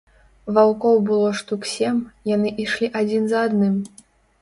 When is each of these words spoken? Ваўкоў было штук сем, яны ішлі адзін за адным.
Ваўкоў 0.55 0.97
было 1.09 1.27
штук 1.43 1.69
сем, 1.73 2.01
яны 2.35 2.57
ішлі 2.67 2.93
адзін 3.05 3.23
за 3.35 3.49
адным. 3.49 3.83